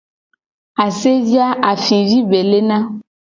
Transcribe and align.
Asevi 0.83 1.35
a 1.47 1.47
afivi 1.71 2.17
be 2.29 2.39
lena. 2.51 2.77